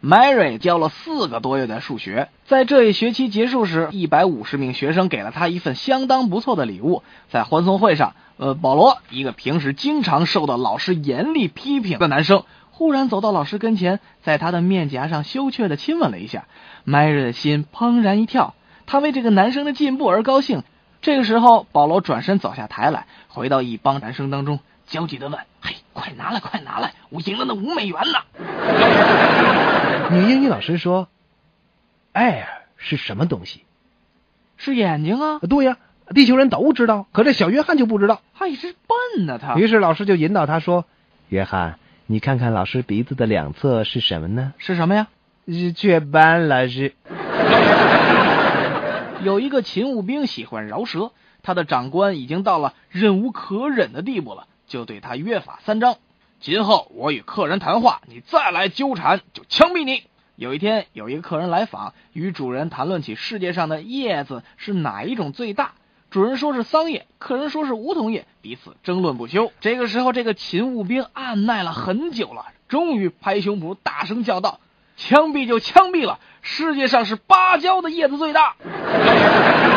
[0.00, 7.02] Mary 教了四个多月的数学，在这一学期结束时，一百五十名学生给了他一份相当不错的礼物。
[7.30, 16.44] 在欢送会上，呃，保罗，一个平时经常受到老师严厉批评的男生，忽然走到老师跟前，在他的面颊上羞怯的亲吻了一下。
[16.86, 18.54] Mary 的心怦然一跳，
[18.86, 20.62] 他为这个男生的进步而高兴。
[21.02, 28.20] 这个时候，保罗转身走下台来，回到一帮男生当中，焦急的问：“嘿，快拿来，快拿来，我赢了那五美元呢！”
[30.10, 31.08] 女英语老师说
[32.14, 32.46] ：“air
[32.76, 33.64] 是什么东西？
[34.56, 35.38] 是眼睛啊！
[35.40, 35.76] 对呀，
[36.14, 38.22] 地球人都知道，可这小约翰就不知道。
[38.34, 39.56] 他也是笨呢，他。
[39.56, 40.86] 于是老师就引导他说
[41.28, 44.54] ：‘约翰，你看看老师鼻子的两侧是什么呢？
[44.56, 45.08] 是什么呀？
[45.46, 46.94] 是雀斑，老师。
[49.22, 51.12] ’有一个勤务兵喜欢饶舌，
[51.42, 55.96] 他的长官已经到了忍无可忍的地步了，就对他约法三章。”
[56.40, 60.04] 今后我与客人谈话，你再来纠缠就枪毙你。
[60.36, 65.72] 有一天，有一个客人来访，与主人谈论起世界上的叶子是哪一种最大。
[66.10, 69.52] 主人说是桑叶，客人说是梧桐叶，彼此争论不休。
[69.60, 74.60] 这个时候，这个勤务兵按耐了很久了，终于拍胸脯大声叫道
[74.96, 76.20] ：“枪毙就枪毙了！
[76.40, 78.54] 世界上是芭蕉的叶子最大。”